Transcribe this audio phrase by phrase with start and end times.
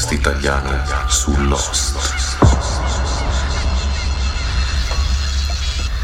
[0.00, 1.94] Podcast italiano su Lost.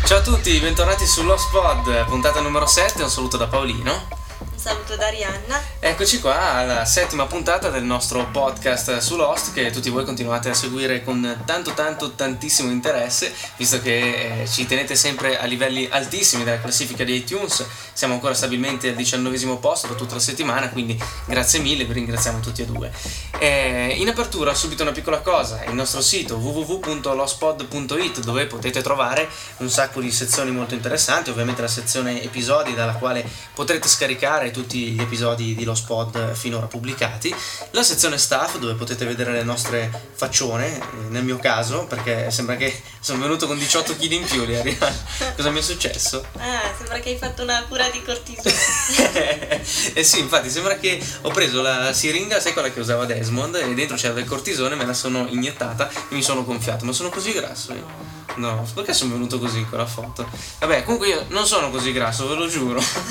[0.04, 4.08] Ciao a tutti, bentornati su Lost Pod, puntata numero 7, un saluto da Paolino.
[4.38, 5.75] Un saluto da Arianna.
[5.78, 10.54] Eccoci qua alla settima puntata del nostro podcast su Lost che tutti voi continuate a
[10.54, 16.44] seguire con tanto tanto tantissimo interesse visto che eh, ci tenete sempre a livelli altissimi
[16.44, 17.62] della classifica di iTunes.
[17.92, 22.40] Siamo ancora stabilmente al diciannovesimo posto per tutta la settimana quindi grazie mille vi ringraziamo
[22.40, 22.90] tutti e due.
[23.38, 29.68] Eh, in apertura subito una piccola cosa il nostro sito www.lostpod.it dove potete trovare un
[29.68, 35.00] sacco di sezioni molto interessanti ovviamente la sezione episodi dalla quale potrete scaricare tutti gli
[35.00, 37.34] episodi di Lost Pod finora pubblicati,
[37.70, 42.56] la sezione staff dove potete vedere le nostre faccione, eh, nel mio caso, perché sembra
[42.56, 44.44] che sono venuto con 18 kg in più.
[45.36, 46.24] Cosa mi è successo?
[46.38, 48.54] Ah, sembra che hai fatto una cura di cortisone.
[49.94, 53.74] eh sì, infatti sembra che ho preso la siringa, sai quella che usava Desmond, e
[53.74, 57.32] dentro c'era del cortisone, me la sono iniettata e mi sono gonfiato, ma sono così
[57.32, 58.16] grasso io.
[58.36, 60.28] No, perché sono venuto così con la foto?
[60.58, 62.80] Vabbè, comunque io non sono così grasso, ve lo giuro.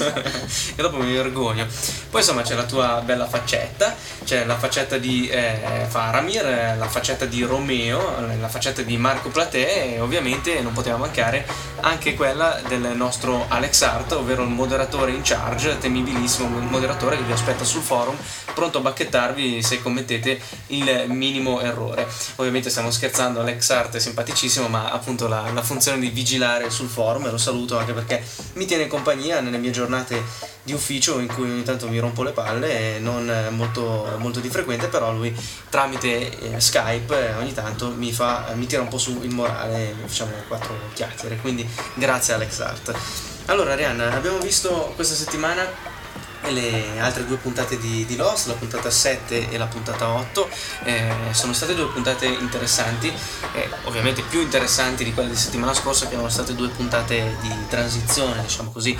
[0.76, 1.66] e dopo mi vergogno.
[2.12, 7.26] Poi insomma c'è la tua bella faccetta, c'è la faccetta di eh, Faramir, la faccetta
[7.26, 11.46] di Romeo, la faccetta di Marco Platè e ovviamente non poteva mancare
[11.82, 17.32] anche quella del nostro Alex Art, ovvero il moderatore in charge, temibilissimo moderatore che vi
[17.32, 18.16] aspetta sul forum,
[18.54, 22.08] pronto a bacchettarvi se commettete il minimo errore.
[22.36, 26.70] Ovviamente stiamo scherzando, Alex Art è simpaticissimo, ma appunto appunto la, la, funzione di vigilare
[26.70, 28.24] sul forum e lo saluto anche perché
[28.54, 30.24] mi tiene in compagnia nelle mie giornate
[30.66, 34.88] di ufficio in cui ogni tanto mi rompo le palle, non molto, molto di frequente,
[34.88, 35.34] però lui
[35.70, 40.32] tramite eh, Skype ogni tanto mi, fa, mi tira un po' su il morale, facciamo
[40.48, 42.94] quattro chiacchiere, quindi grazie Alex Art.
[43.46, 45.94] Allora Arianna, abbiamo visto questa settimana
[46.50, 50.50] le altre due puntate di, di, Lost, la puntata 7 e la puntata 8,
[50.86, 53.12] eh, sono state due puntate interessanti,
[53.54, 57.54] eh, ovviamente più interessanti di quelle di settimana scorsa che erano state due puntate di
[57.70, 58.98] transizione, diciamo così.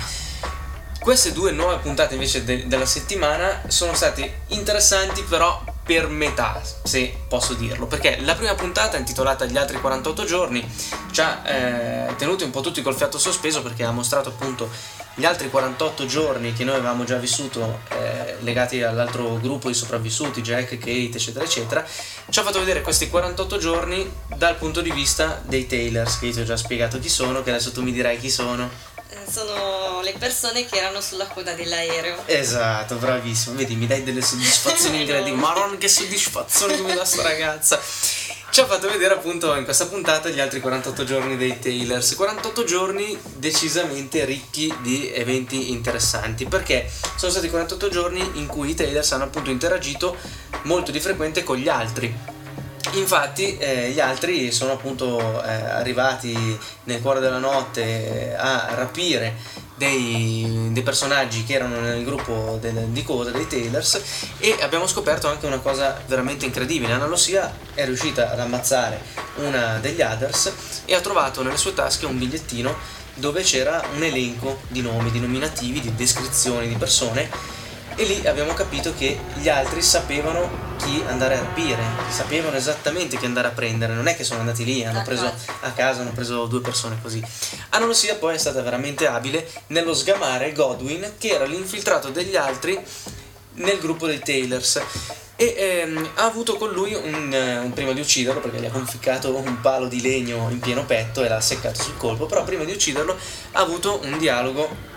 [1.06, 7.14] Queste due nuove puntate invece de- della settimana sono state interessanti però per metà, se
[7.28, 10.68] posso dirlo, perché la prima puntata intitolata Gli altri 48 giorni
[11.12, 14.68] ci ha eh, tenuti un po' tutti col fiato sospeso perché ha mostrato appunto
[15.14, 20.42] gli altri 48 giorni che noi avevamo già vissuto eh, legati all'altro gruppo di sopravvissuti,
[20.42, 21.86] Jack, Kate, eccetera, eccetera,
[22.28, 26.32] ci ha fatto vedere questi 48 giorni dal punto di vista dei Taylors, che io
[26.32, 28.94] ti ho già spiegato chi sono, che adesso tu mi dirai chi sono.
[29.16, 32.22] Eh, sono le persone che erano sulla coda dell'aereo.
[32.26, 33.56] Esatto, bravissimo.
[33.56, 35.36] Vedi, mi dai delle soddisfazioni incredibili.
[35.36, 37.80] Marron, che soddisfazione mi dà sta ragazza
[38.56, 42.64] ci ha fatto vedere appunto in questa puntata gli altri 48 giorni dei Taylors 48
[42.64, 49.12] giorni decisamente ricchi di eventi interessanti perché sono stati 48 giorni in cui i Taylors
[49.12, 50.16] hanno appunto interagito
[50.62, 52.35] molto di frequente con gli altri
[52.92, 59.34] Infatti eh, gli altri sono appunto eh, arrivati nel cuore della notte a rapire
[59.74, 64.00] dei, dei, personaggi che erano nel gruppo del, di coda dei Taylors
[64.38, 66.92] e abbiamo scoperto anche una cosa veramente incredibile.
[66.92, 69.00] Anna Lucia è riuscita ad ammazzare
[69.36, 70.52] una degli Others
[70.86, 72.74] e ha trovato nelle sue tasche un bigliettino
[73.14, 77.28] dove c'era un elenco di nomi, di nominativi, di descrizioni di persone
[77.96, 83.24] e lì abbiamo capito che gli altri sapevano chi andare a rapire, sapevano esattamente chi
[83.24, 86.44] andare a prendere, non è che sono andati lì, hanno preso a casa, hanno preso
[86.46, 87.22] due persone così.
[87.78, 92.78] Lucia poi è stata veramente abile nello sgamare Godwin, che era l'infiltrato degli altri
[93.54, 94.82] nel gruppo dei Taylors
[95.36, 99.36] e ehm, ha avuto con lui un, un, prima di ucciderlo perché gli ha conficcato
[99.36, 102.72] un palo di legno in pieno petto e l'ha seccato sul colpo però prima di
[102.72, 103.16] ucciderlo
[103.52, 104.94] ha avuto un dialogo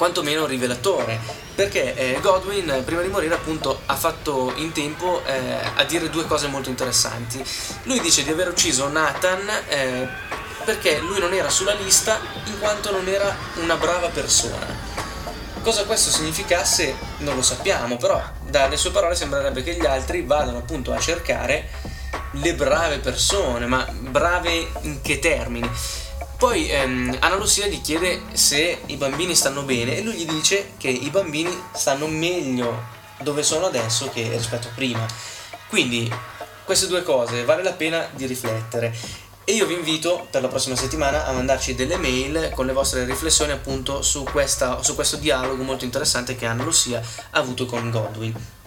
[0.00, 1.20] quantomeno rivelatore,
[1.54, 6.24] perché eh, Godwin prima di morire appunto ha fatto in tempo eh, a dire due
[6.24, 7.44] cose molto interessanti.
[7.82, 10.08] Lui dice di aver ucciso Nathan eh,
[10.64, 14.66] perché lui non era sulla lista in quanto non era una brava persona.
[15.60, 20.56] Cosa questo significasse non lo sappiamo, però dalle sue parole sembrerebbe che gli altri vadano
[20.56, 21.68] appunto a cercare
[22.30, 25.70] le brave persone, ma brave in che termini?
[26.40, 30.70] Poi ehm, Anna Lucia gli chiede se i bambini stanno bene e lui gli dice
[30.78, 32.82] che i bambini stanno meglio
[33.20, 35.06] dove sono adesso che rispetto a prima.
[35.68, 36.10] Quindi
[36.64, 38.96] queste due cose vale la pena di riflettere.
[39.44, 43.04] E io vi invito per la prossima settimana a mandarci delle mail con le vostre
[43.04, 47.02] riflessioni appunto su, questa, su questo dialogo molto interessante che Anna Lucia
[47.32, 48.59] ha avuto con Godwin.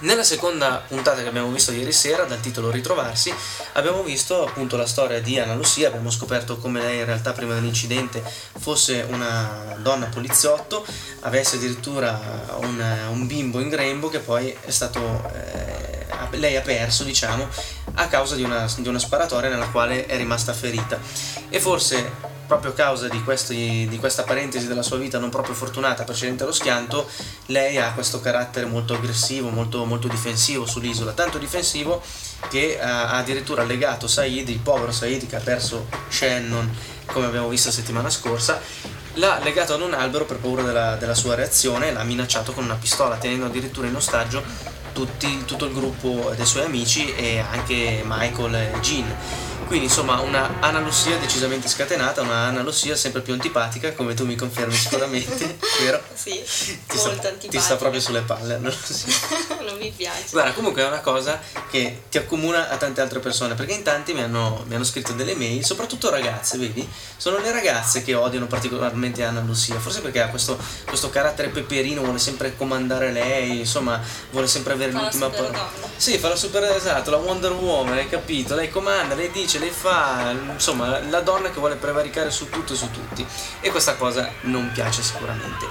[0.00, 3.34] Nella seconda puntata che abbiamo visto ieri sera, dal titolo Ritrovarsi,
[3.72, 7.54] abbiamo visto appunto la storia di Anna Lucia, abbiamo scoperto come lei in realtà prima
[7.54, 8.22] dell'incidente
[8.58, 10.86] fosse una donna poliziotto,
[11.22, 12.80] avesse addirittura un,
[13.10, 15.00] un bimbo in grembo che poi è stato...
[15.34, 15.96] Eh,
[16.32, 17.48] lei ha perso, diciamo,
[17.94, 20.98] a causa di una, di una sparatoria nella quale è rimasta ferita.
[21.48, 25.54] E forse proprio a causa di, questi, di, questa parentesi della sua vita non proprio
[25.54, 27.06] fortunata precedente allo schianto,
[27.46, 32.02] lei ha questo carattere molto aggressivo, molto, molto difensivo sull'isola, tanto difensivo
[32.48, 36.74] che ha addirittura legato Said, il povero Said che ha perso Shannon,
[37.04, 38.60] come abbiamo visto la settimana scorsa,
[39.14, 42.64] l'ha legato ad un albero per paura della, della sua reazione e l'ha minacciato con
[42.64, 44.42] una pistola, tenendo addirittura in ostaggio
[44.94, 49.14] tutti, tutto il gruppo dei suoi amici e anche Michael e Jean
[49.68, 54.74] quindi insomma una analossia decisamente scatenata, una analossia sempre più antipatica, come tu mi confermi
[54.74, 56.02] sicuramente, vero?
[56.14, 57.48] Sì, ti molto sta, antipatica.
[57.50, 59.12] Ti sta proprio sulle palle, analossia.
[59.68, 60.24] non mi piace.
[60.30, 61.38] Guarda, comunque è una cosa
[61.70, 65.12] che ti accomuna a tante altre persone, perché in tanti mi hanno, mi hanno scritto
[65.12, 66.88] delle mail, soprattutto ragazze, vedi?
[67.16, 72.02] Sono le ragazze che odiano particolarmente Anna Lucia, forse perché ha questo, questo carattere peperino,
[72.02, 74.00] vuole sempre comandare lei, insomma,
[74.30, 75.70] vuole sempre avere Fa l'ultima parola.
[75.96, 78.54] Sì, fa la super esatto, la Wonder Woman, hai capito?
[78.54, 82.76] Lei comanda, lei dice, lei fa, insomma, la donna che vuole prevaricare su tutto e
[82.76, 83.26] su tutti.
[83.60, 85.66] E questa cosa non piace sicuramente.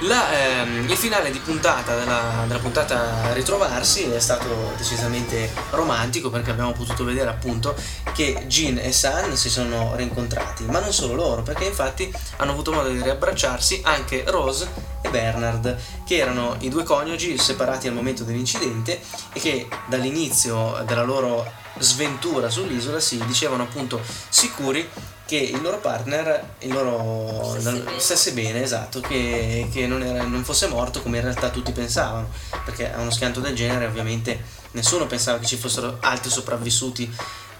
[0.00, 6.50] La, ehm, il finale di puntata della, della puntata Ritrovarsi è stato decisamente romantico perché
[6.50, 7.74] abbiamo potuto vedere appunto
[8.14, 12.72] che Jean e San si sono rincontrati, ma non solo loro, perché infatti hanno avuto
[12.72, 14.68] modo di riabbracciarsi anche Rose
[15.02, 19.00] e Bernard, che erano i due coniugi separati al momento dell'incidente
[19.32, 24.88] e che dall'inizio della loro sventura sull'isola si dicevano appunto sicuri
[25.26, 28.00] che il loro partner il loro Stesse bene.
[28.00, 32.30] stesse bene, esatto, che, che non, era- non fosse morto come in realtà tutti pensavano,
[32.64, 37.08] perché a uno schianto del genere ovviamente nessuno pensava che ci fossero altri sopravvissuti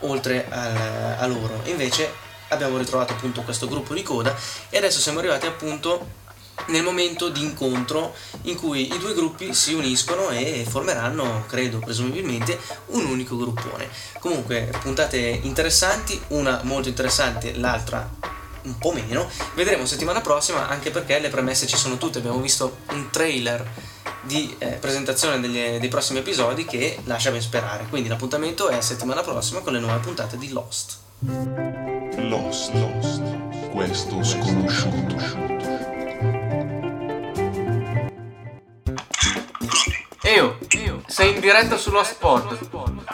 [0.00, 1.60] oltre al- a loro.
[1.66, 2.10] Invece
[2.48, 4.34] abbiamo ritrovato appunto questo gruppo di coda
[4.68, 6.18] e adesso siamo arrivati appunto
[6.68, 12.58] nel momento di incontro in cui i due gruppi si uniscono e formeranno, credo, presumibilmente,
[12.86, 13.88] un unico gruppone.
[14.18, 19.28] Comunque, puntate interessanti, una molto interessante, l'altra un po' meno.
[19.54, 22.18] Vedremo settimana prossima, anche perché le premesse ci sono tutte.
[22.18, 23.66] Abbiamo visto un trailer
[24.22, 27.86] di eh, presentazione degli- dei prossimi episodi che lascia ben sperare.
[27.88, 30.98] Quindi l'appuntamento è settimana prossima con le nuove puntate di Lost.
[32.16, 33.22] Lost, Lost,
[33.70, 35.59] questo sconosciuto.
[41.20, 42.58] Sei in diretta sullo spot.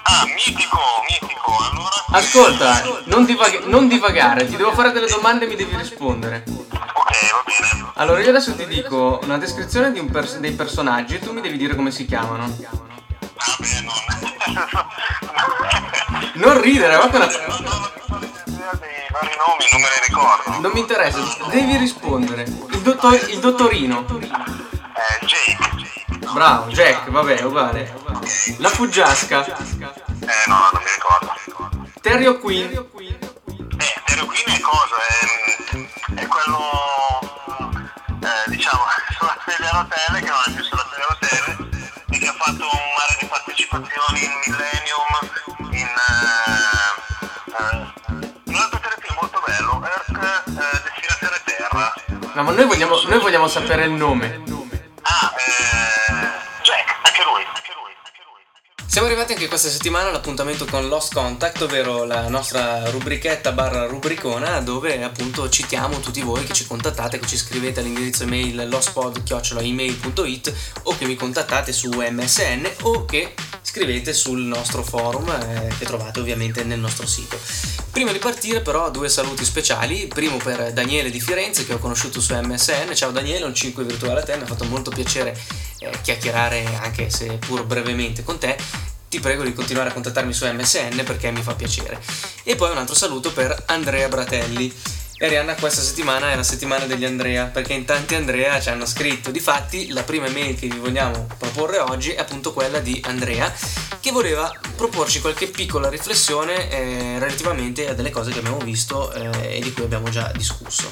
[0.02, 0.78] Ah, mitico,
[1.10, 1.56] mitico.
[1.58, 6.44] Allora, Ascolta, non, divag- non divagare, ti devo fare delle domande e mi devi rispondere.
[6.46, 6.70] ok,
[7.32, 7.90] va bene.
[7.94, 11.40] Allora, io adesso ti dico una descrizione di un pers- dei personaggi e tu mi
[11.40, 12.46] devi dire come si chiamano.
[12.46, 13.94] Vabbè, non.
[16.34, 17.10] Non ridere, ma dei
[19.10, 20.60] vari nomi non me li ricordo.
[20.60, 21.18] Non mi interessa,
[21.50, 22.42] devi rispondere.
[22.44, 24.04] Il, dottor- il dottorino.
[24.20, 25.45] Eh, Jake.
[26.36, 27.90] Bravo, Jack, vabbè, uguale.
[28.58, 29.42] La fuggiasca.
[29.46, 31.32] Eh, no, non mi ricordo.
[32.02, 32.74] Terry O'Quinn.
[32.74, 32.82] Eh,
[34.04, 34.96] Terry Queen è cosa?
[35.08, 36.60] È, è quello.
[38.20, 38.82] Eh, diciamo,
[39.16, 41.70] sulla sedia a rotelle, che non è più sulla sedia a rotelle,
[42.10, 45.88] e che ha fatto un mare di partecipazioni in Millennium, in.
[45.88, 46.52] Eh,
[47.56, 47.92] eh,
[48.44, 51.94] un altro telefilm molto bello, Earth eh, Destinazione Terra.
[52.34, 54.55] No, ma noi vogliamo, noi vogliamo sapere il nome.
[59.06, 64.58] Siamo arrivati anche questa settimana all'appuntamento con Lost Contact, ovvero la nostra rubrichetta barra rubricona
[64.58, 70.98] dove appunto citiamo tutti voi che ci contattate, che ci scrivete all'indirizzo email lostpod.email.it o
[70.98, 73.32] che mi contattate su MSN o che
[73.62, 77.38] scrivete sul nostro forum eh, che trovate ovviamente nel nostro sito.
[77.92, 82.20] Prima di partire però due saluti speciali, primo per Daniele di Firenze che ho conosciuto
[82.20, 85.38] su MSN, ciao Daniele, un 5 virtuale a te, mi ha fatto molto piacere
[85.78, 88.56] eh, chiacchierare anche se pur brevemente con te
[89.16, 91.98] ti prego di continuare a contattarmi su MSN perché mi fa piacere.
[92.44, 94.70] E poi un altro saluto per Andrea Bratelli.
[95.18, 98.84] E Arianna, questa settimana è la settimana degli Andrea, perché in tanti Andrea ci hanno
[98.84, 99.30] scritto.
[99.30, 103.50] Difatti, la prima mail che vi vogliamo proporre oggi è appunto quella di Andrea,
[104.00, 109.56] che voleva proporci qualche piccola riflessione eh, relativamente a delle cose che abbiamo visto eh,
[109.56, 110.90] e di cui abbiamo già discusso.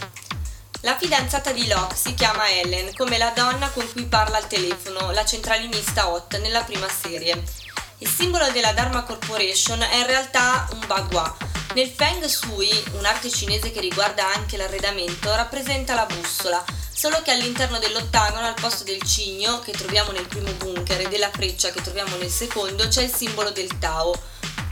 [0.81, 5.11] La fidanzata di Locke si chiama Ellen, come la donna con cui parla al telefono,
[5.11, 7.64] la centralinista Hot nella prima serie.
[8.05, 11.35] Il simbolo della Dharma Corporation è in realtà un bagua.
[11.73, 12.69] Nel Feng Shui,
[12.99, 18.85] un'arte cinese che riguarda anche l'arredamento, rappresenta la bussola, solo che all'interno dell'ottagono, al posto
[18.85, 23.05] del cigno che troviamo nel primo bunker e della freccia che troviamo nel secondo, c'è
[23.05, 24.13] il simbolo del Tao.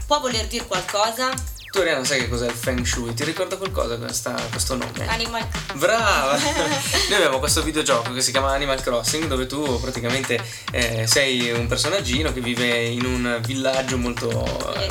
[0.05, 1.33] Può voler dire qualcosa?
[1.73, 3.15] Tu Ariana sai che cos'è il Feng Shui?
[3.15, 5.07] Ti ricorda qualcosa questa- questo nome?
[5.07, 6.37] Animal Brava!
[7.09, 10.39] Noi abbiamo questo videogioco che si chiama Animal Crossing dove tu praticamente
[10.71, 14.29] eh, sei un personaggino che vive in un villaggio molto,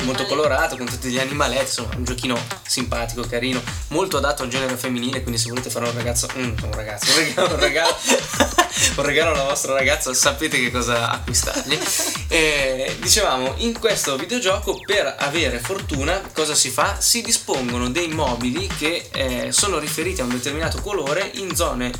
[0.01, 2.37] molto colorato con tutti gli animaletti, insomma un giochino
[2.67, 6.73] simpatico, carino, molto adatto al genere femminile, quindi se volete fare un ragazzo, mm, un
[6.73, 7.95] ragazzo, un regalo, un regalo,
[8.97, 11.79] un regalo alla vostra ragazza sapete che cosa acquistargli.
[12.27, 16.71] E, dicevamo, in questo videogioco per avere fortuna cosa si fa?
[16.99, 21.91] Si dispongono dei mobili che eh, sono riferiti a un determinato colore in zone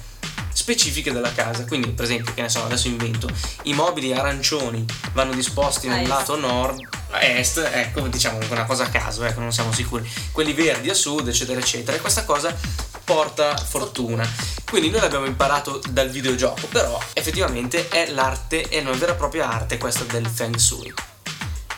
[0.53, 1.65] specifiche della casa.
[1.65, 3.29] Quindi, per esempio, che ne so, adesso invento,
[3.63, 6.79] i mobili arancioni vanno disposti nel lato nord,
[7.19, 10.09] est, ecco, diciamo una cosa a caso, ecco, non siamo sicuri.
[10.31, 11.97] Quelli verdi a sud, eccetera, eccetera.
[11.97, 12.55] E questa cosa
[13.03, 14.27] porta fortuna.
[14.69, 19.49] Quindi noi l'abbiamo imparato dal videogioco, però effettivamente è l'arte, è una vera e propria
[19.49, 21.12] arte questa del Feng Shui.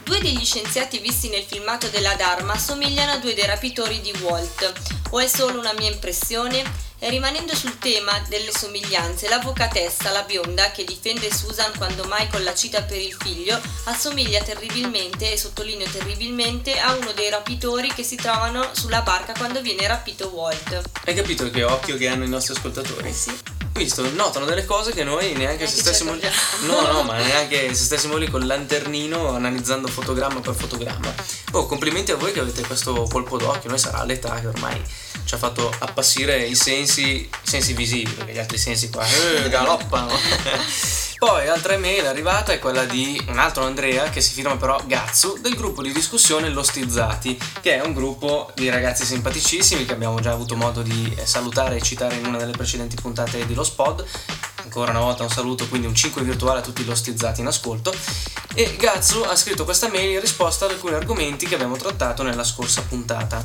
[0.05, 4.71] Due degli scienziati visti nel filmato della Dharma somigliano a due dei rapitori di Walt.
[5.09, 6.63] O è solo una mia impressione?
[6.99, 12.53] E rimanendo sul tema delle somiglianze, l'avvocatessa, la bionda, che difende Susan quando Michael la
[12.53, 18.15] cita per il figlio, assomiglia terribilmente, e sottolineo terribilmente, a uno dei rapitori che si
[18.15, 20.83] trovano sulla barca quando viene rapito Walt.
[21.03, 23.09] Hai capito che occhio che hanno i nostri ascoltatori?
[23.09, 23.35] Eh sì.
[23.75, 26.29] Visto, notano delle cose che noi neanche se stessimo ci lì.
[26.65, 31.13] No, no, ma neanche se stessimo lì col lanternino analizzando fotogramma per fotogramma.
[31.51, 33.69] Oh, complimenti a voi che avete questo colpo d'occhio.
[33.69, 34.81] Noi sarà l'età che ormai
[35.25, 39.49] ci ha fatto appassire i sensi, i sensi visivi, perché gli altri sensi qua eh,
[39.49, 40.13] galoppano.
[41.25, 45.39] Poi altra email arrivata è quella di un altro Andrea che si firma però Gazzu
[45.39, 50.33] del gruppo di discussione Lostizzati, che è un gruppo di ragazzi simpaticissimi che abbiamo già
[50.33, 54.05] avuto modo di eh, salutare e citare in una delle precedenti puntate di Lo Spod.
[54.57, 57.91] Ancora una volta un saluto, quindi un 5 virtuale a tutti i lostizzati in ascolto.
[58.53, 62.43] E Gazzu ha scritto questa mail in risposta ad alcuni argomenti che abbiamo trattato nella
[62.43, 63.43] scorsa puntata.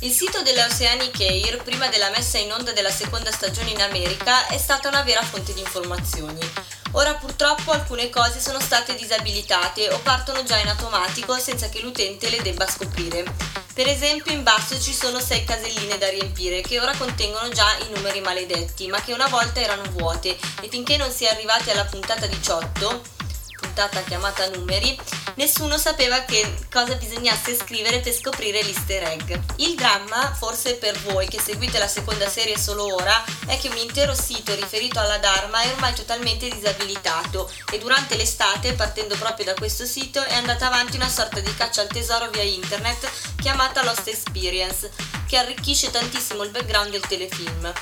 [0.00, 4.46] Il sito della Oceanic Air, prima della messa in onda della seconda stagione in America,
[4.46, 6.38] è stata una vera fonte di informazioni.
[6.96, 12.30] Ora purtroppo alcune cose sono state disabilitate o partono già in automatico senza che l'utente
[12.30, 13.22] le debba scoprire.
[13.74, 17.94] Per esempio in basso ci sono 6 caselline da riempire che ora contengono già i
[17.94, 21.84] numeri maledetti, ma che una volta erano vuote e finché non si è arrivati alla
[21.84, 23.15] puntata 18,
[23.76, 24.98] puntata chiamata numeri,
[25.34, 29.38] nessuno sapeva che cosa bisognasse scrivere per scoprire l'easter egg.
[29.56, 33.76] Il dramma, forse per voi che seguite la seconda serie solo ora, è che un
[33.76, 39.54] intero sito riferito alla Dharma è ormai totalmente disabilitato e durante l'estate, partendo proprio da
[39.54, 43.10] questo sito, è andata avanti una sorta di caccia al tesoro via internet
[43.42, 44.90] chiamata Lost Experience,
[45.28, 47.74] che arricchisce tantissimo il background del telefilm.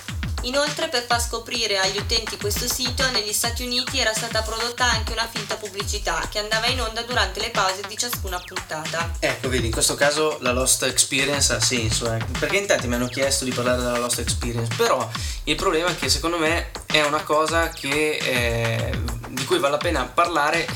[0.45, 5.13] Inoltre, per far scoprire agli utenti questo sito, negli Stati Uniti era stata prodotta anche
[5.13, 9.11] una finta pubblicità che andava in onda durante le pause di ciascuna puntata.
[9.21, 12.95] Ecco, vedi, in questo caso la Lost Experience ha senso, eh, perché in tanti mi
[12.95, 15.09] hanno chiesto di parlare della Lost Experience, però
[15.45, 18.99] il problema è che secondo me è una cosa che, eh,
[19.29, 20.67] di cui vale la pena parlare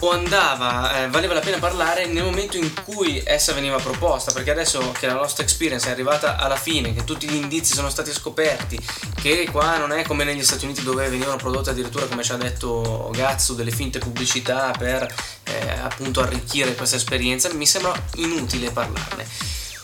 [0.00, 4.50] o andava, eh, valeva la pena parlare nel momento in cui essa veniva proposta, perché
[4.50, 8.12] adesso che la Lost Experience è arrivata alla fine, che tutti gli indizi sono stati
[8.12, 8.78] scoperti,
[9.20, 12.36] che qua non è come negli Stati Uniti dove venivano prodotte addirittura, come ci ha
[12.36, 15.06] detto Gazzo, delle finte pubblicità per
[15.44, 19.26] eh, appunto arricchire questa esperienza, mi sembra inutile parlarne.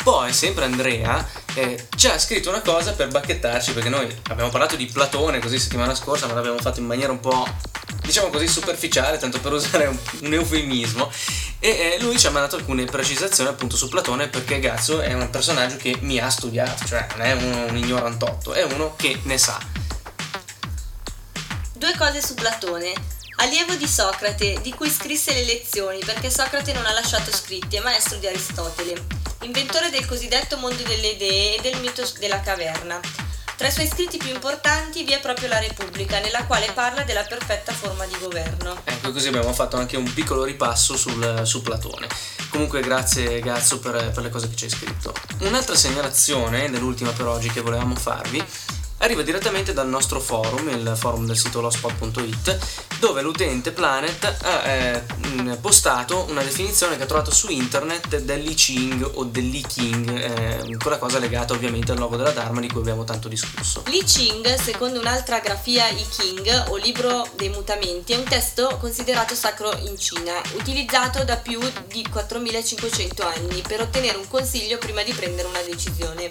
[0.03, 4.77] Poi, sempre Andrea eh, ci ha scritto una cosa per bacchettarci, perché noi abbiamo parlato
[4.77, 7.47] di Platone così settimana scorsa, ma l'abbiamo fatto in maniera un po',
[8.03, 11.11] diciamo così, superficiale, tanto per usare un, un eufemismo.
[11.59, 15.31] E eh, lui ci ha mandato alcune precisazioni appunto su Platone, perché Gazzo è un
[15.31, 19.39] personaggio che mi ha studiato, cioè non è uno, un ignorantotto, è uno che ne
[19.39, 19.59] sa.
[21.73, 22.93] Due cose su Platone.
[23.39, 27.81] Allievo di Socrate, di cui scrisse le lezioni perché Socrate non ha lasciato scritti, è
[27.81, 29.05] maestro di Aristotele.
[29.43, 32.99] Inventore del cosiddetto mondo delle idee e del mito della caverna.
[33.55, 37.25] Tra i suoi scritti più importanti vi è proprio La Repubblica, nella quale parla della
[37.25, 38.81] perfetta forma di governo.
[38.85, 42.07] Ecco, così abbiamo fatto anche un piccolo ripasso sul, su Platone.
[42.49, 45.15] Comunque grazie Gazzo per, per le cose che ci hai scritto.
[45.41, 48.43] Un'altra segnalazione, nell'ultima per oggi che volevamo farvi,
[48.99, 52.59] arriva direttamente dal nostro forum, il forum del sito lospot.it,
[52.99, 58.55] dove l'utente Planet ha eh, mh, postato una definizione che ha trovato su internet dell'I
[58.55, 62.81] Ching o dell'I King, eh, quella cosa legata ovviamente al logo della Dharma di cui
[62.81, 63.83] abbiamo tanto discusso.
[63.87, 69.35] Li Ching, secondo un'altra grafia I King o libro dei mutamenti, è un testo considerato
[69.35, 75.13] sacro in Cina, utilizzato da più di 4500 anni per ottenere un consiglio prima di
[75.13, 76.29] prendere una decisione.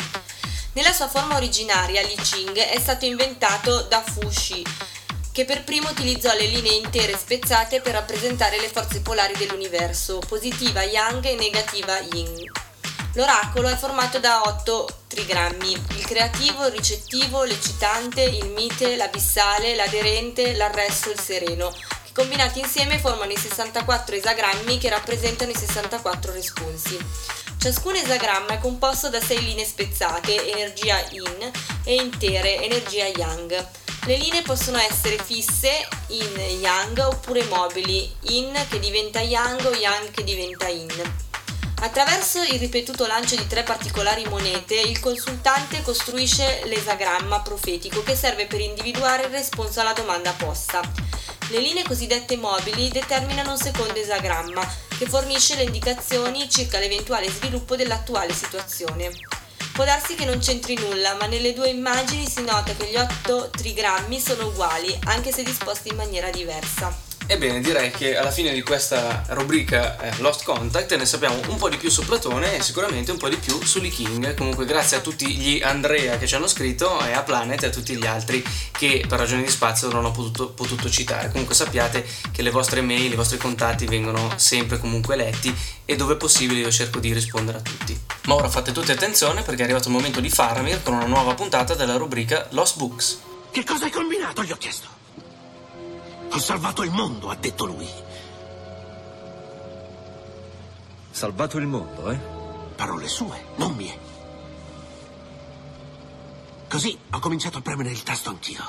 [0.73, 4.63] Nella sua forma originaria, Li Ching è stato inventato da Fu Shi,
[5.35, 10.81] che per primo utilizzò le linee intere spezzate per rappresentare le forze polari dell'universo, positiva
[10.81, 12.49] Yang e negativa Yin.
[13.15, 20.55] L'oracolo è formato da otto trigrammi, il creativo, il ricettivo, l'eccitante, il mite, l'abissale, l'aderente,
[20.55, 26.97] l'arresto il sereno, che combinati insieme formano i 64 esagrammi che rappresentano i 64 responsi.
[27.57, 31.51] Ciascun esagramma è composto da 6 linee spezzate, energia yin,
[31.83, 33.83] e intere, energia yang.
[34.07, 40.11] Le linee possono essere fisse in yang oppure mobili, in che diventa yang o yang
[40.11, 40.91] che diventa in.
[41.81, 48.45] Attraverso il ripetuto lancio di tre particolari monete, il consultante costruisce l'esagramma profetico che serve
[48.45, 50.81] per individuare il responso alla domanda posta.
[51.49, 57.75] Le linee cosiddette mobili determinano un secondo esagramma, che fornisce le indicazioni circa l'eventuale sviluppo
[57.75, 59.44] dell'attuale situazione.
[59.73, 63.49] Può darsi che non c'entri nulla, ma nelle due immagini si nota che gli otto
[63.49, 67.04] trigrammi sono uguali, anche se disposti in maniera diversa.
[67.27, 71.69] Ebbene, direi che alla fine di questa rubrica eh, Lost Contact ne sappiamo un po'
[71.69, 74.35] di più su Platone e sicuramente un po' di più su Lee King.
[74.35, 77.69] Comunque, grazie a tutti gli Andrea che ci hanno scritto e a Planet e a
[77.71, 81.31] tutti gli altri che per ragioni di spazio non ho potuto, potuto citare.
[81.31, 85.53] Comunque, sappiate che le vostre mail, i vostri contatti vengono sempre comunque letti
[85.83, 87.99] e dove possibile io cerco di rispondere a tutti.
[88.25, 91.33] Ma ora fate tutti attenzione perché è arrivato il momento di Faramir con una nuova
[91.33, 93.19] puntata della rubrica Lost Books.
[93.49, 94.43] Che cosa hai combinato?
[94.43, 95.04] Gli ho chiesto.
[96.35, 97.87] Ho salvato il mondo, ha detto lui.
[101.09, 102.19] Salvato il mondo, eh?
[102.75, 103.97] Parole sue, non mie.
[106.67, 108.65] Così ho cominciato a premere il tasto anch'io.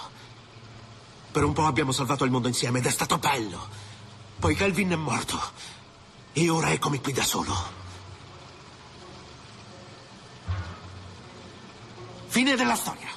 [1.33, 3.67] Per un po' abbiamo salvato il mondo insieme ed è stato bello.
[4.39, 5.37] Poi Calvin è morto.
[6.35, 7.53] E ora eccomi qui da solo.
[12.29, 13.16] Fine della storia.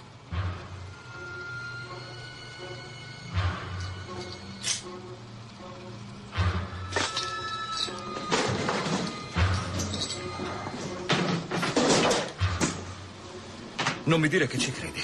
[14.09, 15.03] Non mi dire che ci credi.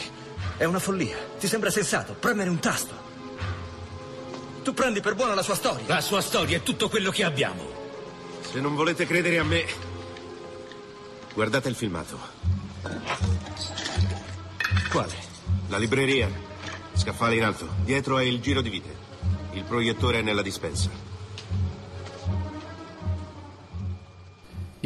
[0.57, 1.15] È una follia.
[1.39, 2.95] Ti sembra sensato premere un tasto.
[4.63, 5.85] Tu prendi per buona la sua storia.
[5.85, 7.63] La sua storia è tutto quello che abbiamo.
[8.41, 9.63] Se non volete credere a me,
[11.35, 12.17] guardate il filmato.
[14.89, 15.13] Quale?
[15.67, 16.27] La libreria.
[16.93, 17.69] Scaffale in alto.
[17.83, 18.95] Dietro è il giro di vite.
[19.51, 20.89] Il proiettore è nella dispensa.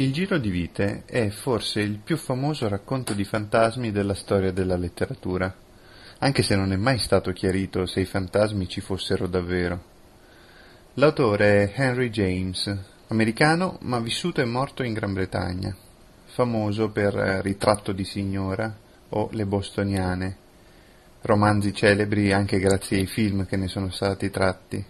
[0.00, 4.78] Il Giro di Vite è forse il più famoso racconto di fantasmi della storia della
[4.78, 5.54] letteratura,
[6.20, 9.84] anche se non è mai stato chiarito se i fantasmi ci fossero davvero.
[10.94, 12.74] L'autore è Henry James,
[13.08, 15.76] americano ma vissuto e morto in Gran Bretagna,
[16.24, 18.74] famoso per Ritratto di signora
[19.10, 20.36] o Le Bostoniane,
[21.20, 24.82] romanzi celebri anche grazie ai film che ne sono stati tratti.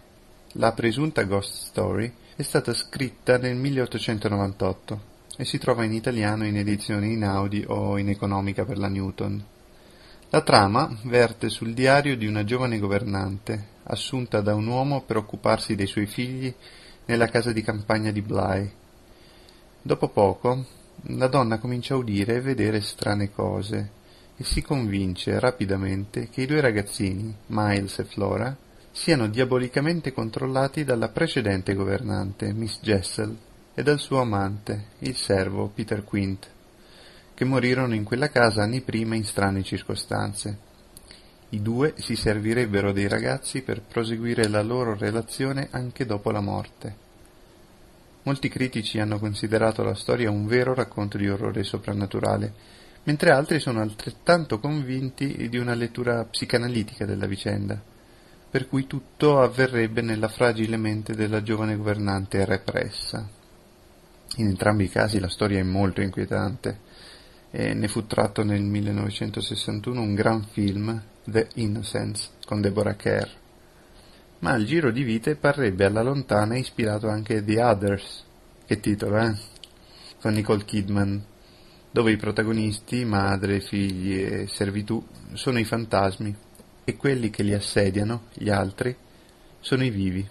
[0.52, 5.00] La presunta Ghost Story è stata scritta nel 1898
[5.36, 9.44] e si trova in italiano in edizione in Audi o in economica per la Newton.
[10.30, 15.74] La trama verte sul diario di una giovane governante, assunta da un uomo per occuparsi
[15.74, 16.50] dei suoi figli
[17.04, 18.72] nella casa di campagna di Bly.
[19.82, 20.64] Dopo poco,
[21.08, 23.90] la donna comincia a udire e vedere strane cose
[24.34, 28.56] e si convince rapidamente che i due ragazzini, Miles e Flora,
[28.92, 33.36] siano diabolicamente controllati dalla precedente governante, Miss Jessel,
[33.72, 36.48] e dal suo amante, il servo Peter Quint,
[37.34, 40.68] che morirono in quella casa anni prima in strane circostanze.
[41.50, 47.08] I due si servirebbero dei ragazzi per proseguire la loro relazione anche dopo la morte.
[48.24, 52.52] Molti critici hanno considerato la storia un vero racconto di orrore soprannaturale,
[53.04, 57.89] mentre altri sono altrettanto convinti di una lettura psicanalitica della vicenda
[58.50, 63.28] per cui tutto avverrebbe nella fragile mente della giovane governante repressa.
[64.36, 66.80] In entrambi i casi la storia è molto inquietante
[67.52, 73.28] e ne fu tratto nel 1961 un gran film, The Innocents, con Deborah Kerr.
[74.40, 78.24] Ma il giro di vite parrebbe alla lontana ispirato anche The Others,
[78.66, 79.34] che titolo, eh?
[80.20, 81.22] Con Nicole Kidman,
[81.90, 86.48] dove i protagonisti, madre, figli e servitù, sono i fantasmi
[86.84, 88.96] e quelli che li assediano, gli altri,
[89.60, 90.26] sono i vivi.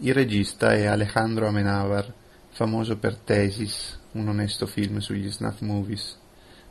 [0.00, 2.12] Il regista è Alejandro Amenábar,
[2.50, 6.16] famoso per Tesis, un onesto film sugli snuff movies,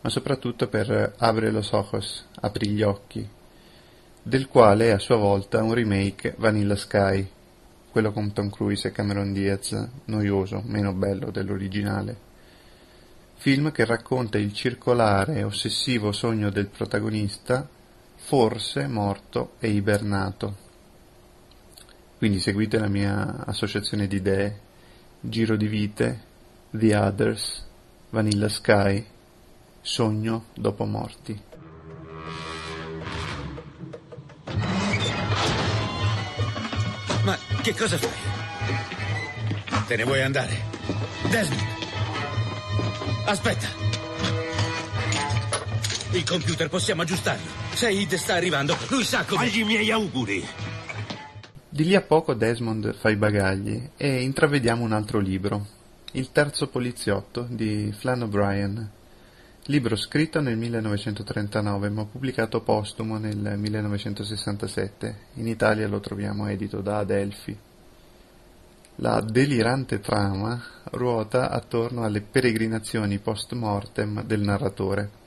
[0.02, 3.28] ma soprattutto per Abre los ojos, Apri gli occhi,
[4.22, 7.28] del quale è a sua volta un remake Vanilla Sky,
[7.92, 12.32] quello con Tom Cruise e Cameron Diaz, noioso, meno bello dell'originale.
[13.36, 17.68] film che racconta il circolare e ossessivo sogno del protagonista,
[18.26, 20.56] forse morto e ibernato.
[22.18, 24.60] Quindi seguite la mia associazione di idee,
[25.20, 26.22] Giro di vite,
[26.72, 27.68] The Others,
[28.12, 29.06] Vanilla Sky,
[29.82, 31.42] Sogno dopo morti.
[37.24, 39.86] Ma che cosa fai?
[39.88, 40.56] Te ne vuoi andare?
[41.30, 41.62] Desmond!
[43.26, 43.93] Aspetta!
[46.14, 47.50] Il computer possiamo aggiustarlo.
[47.74, 49.48] Said sta arrivando, lui sa come...
[49.48, 50.46] Fagli i miei auguri!
[51.68, 55.66] Di lì a poco Desmond fa i bagagli e intravediamo un altro libro,
[56.12, 58.92] Il terzo poliziotto di Flann O'Brien,
[59.66, 65.18] libro scritto nel 1939 ma pubblicato postumo nel 1967.
[65.34, 67.58] In Italia lo troviamo edito da Adelphi.
[68.98, 75.22] La delirante trama ruota attorno alle peregrinazioni post mortem del narratore,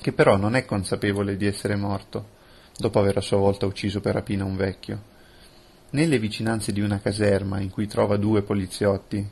[0.00, 2.36] che però non è consapevole di essere morto,
[2.76, 5.02] dopo aver a sua volta ucciso per rapina un vecchio.
[5.90, 9.26] Nelle vicinanze di una caserma in cui trova due poliziotti,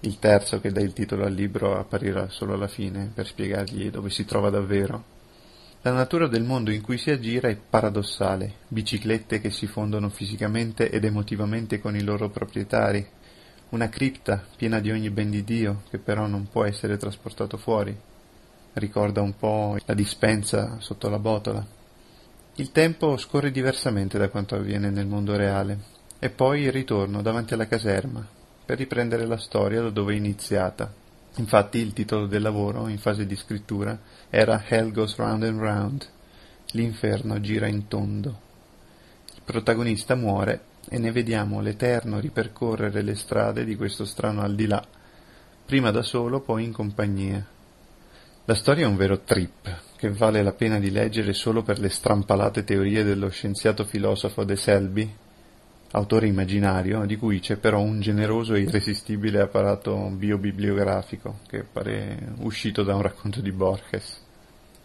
[0.00, 4.10] il terzo che dà il titolo al libro apparirà solo alla fine per spiegargli dove
[4.10, 5.16] si trova davvero.
[5.82, 10.90] La natura del mondo in cui si aggira è paradossale, biciclette che si fondono fisicamente
[10.90, 13.04] ed emotivamente con i loro proprietari,
[13.70, 17.96] una cripta piena di ogni ben di Dio che però non può essere trasportato fuori.
[18.78, 21.66] Ricorda un po' la dispensa sotto la botola.
[22.54, 25.78] Il tempo scorre diversamente da quanto avviene nel mondo reale,
[26.20, 28.24] e poi ritorno davanti alla caserma,
[28.64, 30.92] per riprendere la storia da dove è iniziata.
[31.38, 33.98] Infatti il titolo del lavoro, in fase di scrittura,
[34.30, 36.08] era Hell Goes Round and Round,
[36.72, 38.40] l'inferno gira in tondo.
[39.34, 44.68] Il protagonista muore e ne vediamo l'eterno ripercorrere le strade di questo strano al di
[44.68, 44.84] là,
[45.66, 47.56] prima da solo, poi in compagnia.
[48.48, 51.90] La storia è un vero trip, che vale la pena di leggere solo per le
[51.90, 55.14] strampalate teorie dello scienziato filosofo De Selby,
[55.90, 62.84] autore immaginario, di cui c'è però un generoso e irresistibile apparato biobibliografico, che pare uscito
[62.84, 64.18] da un racconto di Borges.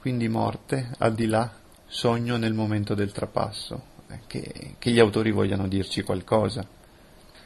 [0.02, 1.49] Quindi morte, al di là,
[1.86, 6.67] sogno nel momento del trapasso, eh, che, che gli autori vogliano dirci qualcosa.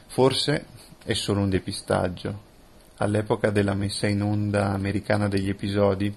[0.08, 0.66] Forse
[1.04, 2.47] è solo un depistaggio.
[3.00, 6.12] All'epoca della messa in onda americana degli episodi,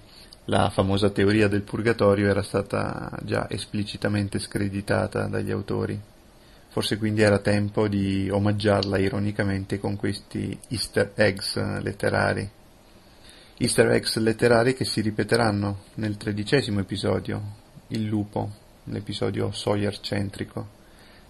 [0.46, 5.96] la famosa teoria del purgatorio era stata già esplicitamente screditata dagli autori.
[6.70, 12.50] Forse quindi era tempo di omaggiarla ironicamente con questi easter eggs letterari.
[13.58, 17.40] Easter eggs letterari che si ripeteranno nel tredicesimo episodio,
[17.88, 18.50] Il lupo,
[18.86, 20.80] l'episodio Sawyer centrico.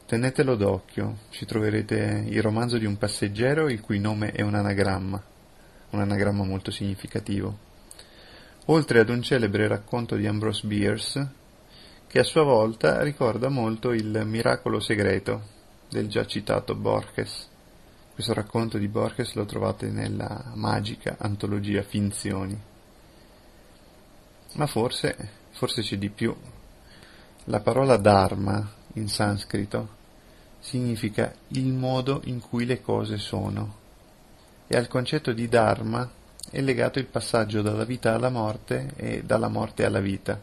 [0.06, 5.22] Tenetelo d'occhio, ci troverete il romanzo di un passeggero il cui nome è un anagramma,
[5.92, 7.70] un anagramma molto significativo
[8.66, 11.31] oltre ad un celebre racconto di Ambrose Bierce,
[12.07, 17.48] che a sua volta ricorda molto il miracolo segreto del già citato Borges.
[18.14, 22.59] Questo racconto di Borges lo trovate nella magica antologia Finzioni.
[24.55, 25.16] Ma forse,
[25.52, 26.35] forse c'è di più.
[27.44, 30.00] La parola Dharma in sanscrito
[30.61, 33.81] significa il modo in cui le cose sono.
[34.66, 36.09] E al concetto di Dharma
[36.51, 40.38] è legato il passaggio dalla vita alla morte e dalla morte alla vita,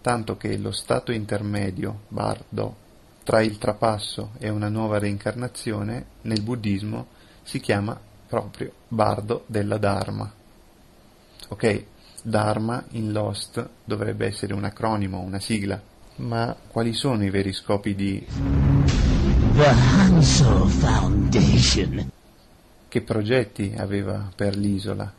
[0.00, 2.76] tanto che lo stato intermedio, bardo,
[3.24, 7.06] tra il trapasso e una nuova reincarnazione, nel buddismo
[7.42, 7.98] si chiama
[8.28, 10.30] proprio bardo della Dharma.
[11.48, 11.84] Ok,
[12.22, 15.80] Dharma in Lost dovrebbe essere un acronimo, una sigla,
[16.16, 18.26] ma quali sono i veri scopi di
[19.54, 22.10] The Hansel Foundation?
[22.94, 25.12] Che progetti aveva per l'isola?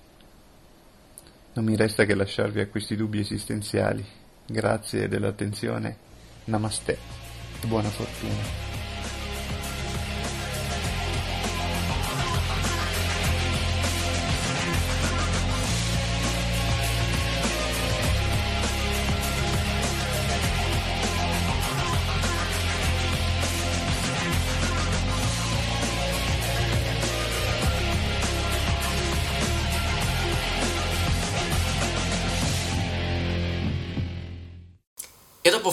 [1.51, 4.01] Non mi resta che lasciarvi a questi dubbi esistenziali.
[4.45, 5.97] Grazie dell'attenzione.
[6.45, 6.97] Namaste
[7.67, 8.64] buona fortuna.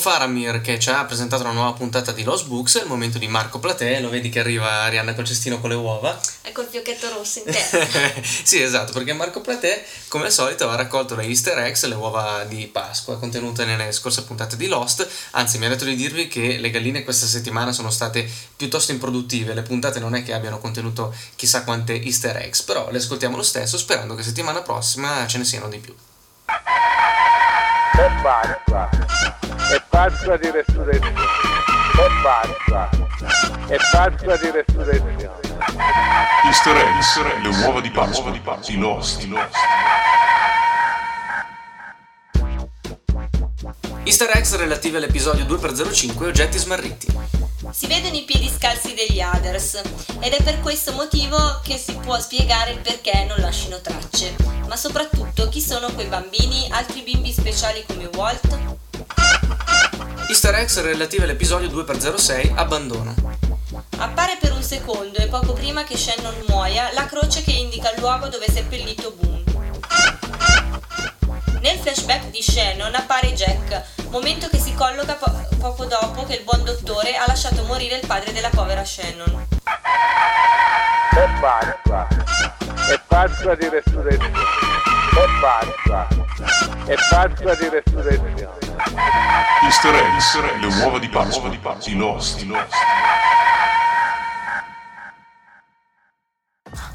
[0.03, 3.29] Faramir che ci ha presentato una nuova puntata di Lost Books, è il momento di
[3.29, 6.19] Marco Platè, lo vedi che arriva Arianna col cestino con le uova.
[6.43, 7.87] Ecco il fiocchetto rosso in testa.
[8.43, 12.43] sì, esatto, perché Marco Platè, come al solito, ha raccolto le easter eggs, le uova
[12.43, 15.09] di Pasqua contenute nelle scorse puntate di Lost.
[15.31, 19.55] Anzi, mi ha detto di dirvi che le galline questa settimana sono state piuttosto improduttive.
[19.55, 23.45] Le puntate non è che abbiano contenuto chissà quante easter eggs, però le ascoltiamo lo
[23.45, 25.95] stesso, sperando che settimana prossima ce ne siano di più.
[28.03, 28.89] È Pasqua,
[29.71, 32.91] è Pasqua di resurrezione, è Pasqua,
[33.69, 35.31] è Pasqua di resurrezione.
[36.47, 39.55] Easter eggs, le uova di Pasqua di Pasqua, di Lost, di Lost.
[44.03, 47.07] Easter eggs relative all'episodio 2x05 Oggetti smarriti.
[47.71, 49.83] Si vedono i piedi scalzi degli Others
[50.21, 54.35] ed è per questo motivo che si può spiegare il perché non lasciano tracce.
[54.67, 58.59] Ma soprattutto chi sono quei bambini, altri bimbi speciali come Walt?
[60.29, 63.15] Easter eggs relative all'episodio 2x06 Abbandono.
[63.99, 68.01] Appare per un secondo e poco prima che Shannon muoia la croce che indica il
[68.01, 69.45] luogo dove è seppellito Boone.
[71.61, 76.45] Nel flashback di Shannon appare Jack, momento che si colloca po- poco dopo che il
[76.45, 79.49] buon dottore ha lasciato morire il padre della povera Shannon.
[79.65, 82.07] È Pasqua,
[82.91, 86.09] è Pasqua di resurrezione, è Pasqua,
[86.85, 88.51] è Pasqua di resurrezione.
[89.63, 92.75] Easter eggs, le uova di Pasqua di Pasqua, di Lost, di Lost.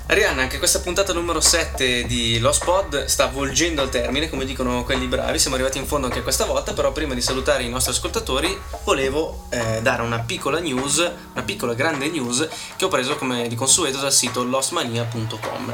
[0.09, 4.85] Arianna, anche questa puntata numero 7 di Lost Pod sta volgendo al termine, come dicono
[4.85, 7.91] quelli bravi, siamo arrivati in fondo anche questa volta, però prima di salutare i nostri
[7.91, 10.99] ascoltatori volevo eh, dare una piccola news,
[11.33, 15.73] una piccola grande news che ho preso come di consueto dal sito lostmania.com.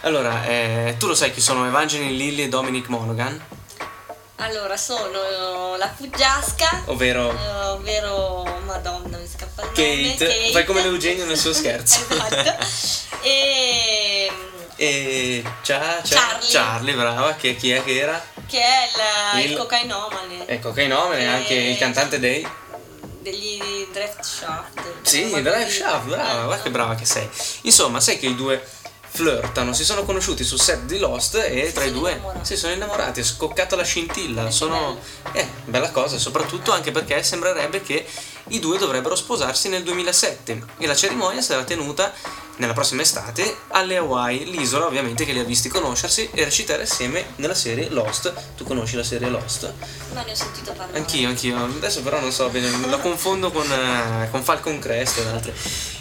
[0.00, 3.40] Allora, eh, tu lo sai chi sono Evangeline Lilly e Dominic Monaghan?
[4.40, 10.14] Allora, sono la fuggiasca, Ovvero eh, ovvero Madonna, mi scappa il nome.
[10.16, 12.04] Kate, fai come l'Eugenio nel suo scherzo.
[12.08, 12.66] esatto.
[13.22, 14.30] E
[14.80, 16.48] E ciao, Charlie.
[16.50, 18.24] Charlie, brava, che chi è che era?
[18.46, 22.46] che è il, il Il- cocainomane Ecco, che nome, Eh, anche il cantante dei...
[23.20, 24.80] degli Draft Shaft.
[25.02, 27.28] Sì, Drive Shaft, brava, guarda che brava che sei.
[27.62, 28.64] Insomma, sai che i due
[29.18, 32.46] flirtano, si sono conosciuti sul set di Lost e tra i due innamorati.
[32.46, 34.96] si sono innamorati, è scoccata la scintilla, sono...
[35.32, 38.06] Eh, bella cosa, soprattutto anche perché sembrerebbe che
[38.50, 42.12] i due dovrebbero sposarsi nel 2007 e la cerimonia sarà tenuta
[42.58, 47.26] nella prossima estate alle Hawaii, l'isola ovviamente che li ha visti conoscersi e recitare assieme
[47.36, 48.32] nella serie Lost.
[48.56, 49.72] Tu conosci la serie Lost?
[50.14, 50.96] Ma ne ho sentito parlare.
[50.96, 51.56] Anch'io, anch'io.
[51.56, 55.54] Adesso però non so bene, la confondo con, eh, con Falcon Crest e altre.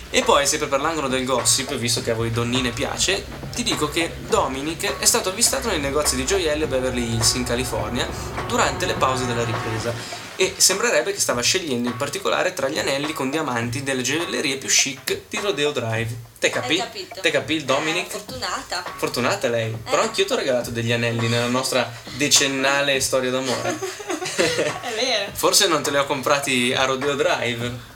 [0.09, 3.89] E poi, sempre per l'angolo del gossip, visto che a voi donnine piace, ti dico
[3.89, 8.07] che Dominic è stato avvistato nei negozi di gioielli a Beverly Hills, in California,
[8.47, 9.93] durante le pause della ripresa.
[10.39, 14.69] E sembrerebbe che stava scegliendo in particolare tra gli anelli con diamanti delle gioiellerie più
[14.69, 16.15] chic di Rodeo Drive.
[16.39, 16.81] Te capì?
[17.21, 18.05] Te capì il Dominic?
[18.05, 18.83] Eh, fortunata.
[18.95, 19.75] Fortunata lei.
[19.89, 23.77] Però anch'io ti ho regalato degli anelli nella nostra decennale storia d'amore.
[24.37, 25.31] È vero.
[25.33, 27.95] Forse non te li ho comprati a Rodeo Drive.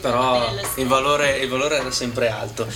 [0.00, 2.66] Però il valore, il valore era sempre alto.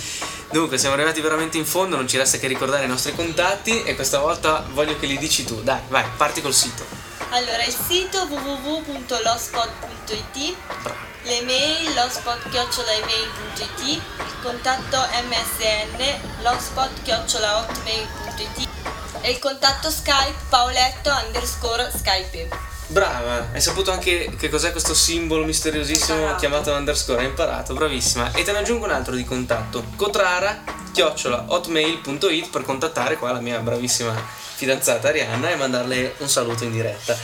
[0.51, 3.95] Dunque, siamo arrivati veramente in fondo, non ci resta che ricordare i nostri contatti e
[3.95, 5.61] questa volta voglio che li dici tu.
[5.61, 6.83] Dai, vai, parti col sito.
[7.29, 10.97] Allora, il sito www.lospod.it Bravo.
[11.23, 14.01] le mail lospod.email.it il
[14.41, 16.03] contatto msn
[16.41, 18.67] lospod.hotmail.it
[19.21, 22.49] e il contatto skype paoletto underscore skype
[22.91, 26.39] Brava, hai saputo anche che cos'è questo simbolo misteriosissimo Imparato.
[26.39, 28.33] chiamato underscore, hai imparato, bravissima.
[28.33, 33.39] E te ne aggiungo un altro di contatto, cotrara chiocciola hotmail.it per contattare qua la
[33.39, 34.13] mia bravissima
[34.55, 37.17] fidanzata Arianna e mandarle un saluto in diretta.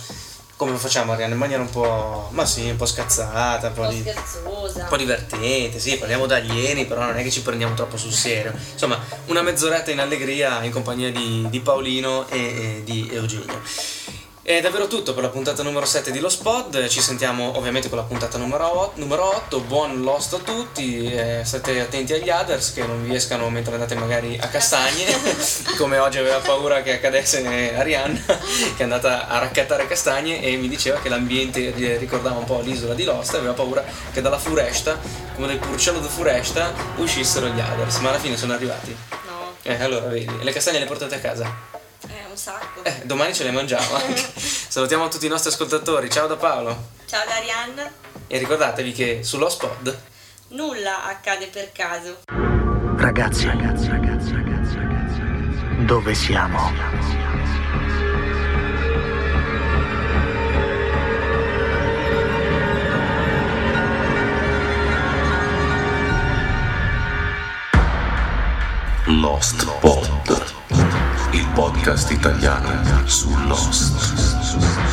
[0.56, 1.32] come lo facciamo Arianna?
[1.32, 4.82] In maniera un po', ma sì, un po' scazzata, un po' un po' di scherzosa
[4.82, 8.12] un po' divertente, sì, parliamo da alieni, però non è che ci prendiamo troppo sul
[8.12, 8.52] serio.
[8.72, 13.60] Insomma, una mezz'oretta in allegria in compagnia di, di Paolino e, e di Eugenio.
[14.44, 17.98] È davvero tutto per la puntata numero 7 di Lost Pod, ci sentiamo ovviamente con
[17.98, 19.60] la puntata numero 8, numero 8.
[19.60, 23.94] buon Lost a tutti, eh, state attenti agli others che non vi escano mentre andate
[23.94, 25.04] magari a castagne,
[25.78, 30.66] come oggi aveva paura che accadesse Arianna, che è andata a raccattare castagne e mi
[30.68, 34.98] diceva che l'ambiente ricordava un po' l'isola di Lost e aveva paura che dalla foresta,
[35.36, 38.96] come nel purcello di foresta, uscissero gli others, ma alla fine sono arrivati.
[39.24, 41.71] No, Eh, allora vedi, le castagne le portate a casa?
[42.32, 42.82] Un sacco.
[42.82, 44.32] Eh, domani ce le mangiamo anche.
[44.34, 46.88] Salutiamo tutti i nostri ascoltatori, ciao da Paolo.
[47.06, 47.92] Ciao Darian.
[48.26, 50.10] E ricordatevi che sullo spot
[50.48, 52.22] Nulla accade per caso.
[52.96, 55.84] Ragazzi, ragazzi, ragazzi, ragazzi, ragazzi, ragazzi.
[55.84, 57.20] Dove siamo?
[69.06, 70.11] Lost Pod,
[71.32, 74.91] il podcast italiano su Lost.